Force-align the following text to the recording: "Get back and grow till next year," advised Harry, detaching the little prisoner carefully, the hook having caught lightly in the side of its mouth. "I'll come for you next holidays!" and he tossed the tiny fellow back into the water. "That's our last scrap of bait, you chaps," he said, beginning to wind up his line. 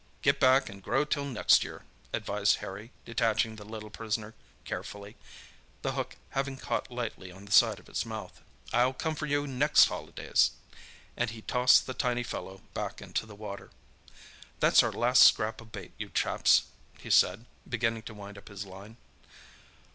"Get 0.23 0.39
back 0.39 0.67
and 0.67 0.81
grow 0.81 1.05
till 1.05 1.25
next 1.25 1.63
year," 1.63 1.83
advised 2.11 2.55
Harry, 2.55 2.91
detaching 3.05 3.55
the 3.57 3.63
little 3.63 3.91
prisoner 3.91 4.33
carefully, 4.65 5.15
the 5.83 5.91
hook 5.91 6.15
having 6.31 6.57
caught 6.57 6.89
lightly 6.89 7.29
in 7.29 7.45
the 7.45 7.51
side 7.51 7.77
of 7.77 7.87
its 7.87 8.03
mouth. 8.03 8.41
"I'll 8.73 8.93
come 8.95 9.13
for 9.13 9.27
you 9.27 9.45
next 9.45 9.85
holidays!" 9.89 10.53
and 11.15 11.29
he 11.29 11.43
tossed 11.43 11.85
the 11.85 11.93
tiny 11.93 12.23
fellow 12.23 12.61
back 12.73 12.99
into 12.99 13.27
the 13.27 13.35
water. 13.35 13.69
"That's 14.59 14.81
our 14.81 14.91
last 14.91 15.21
scrap 15.21 15.61
of 15.61 15.71
bait, 15.71 15.91
you 15.99 16.09
chaps," 16.09 16.63
he 16.97 17.11
said, 17.11 17.45
beginning 17.69 18.01
to 18.09 18.15
wind 18.15 18.39
up 18.39 18.49
his 18.49 18.65
line. 18.65 18.97